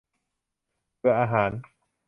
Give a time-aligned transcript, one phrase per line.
[0.99, 1.51] เบื่ออาหาร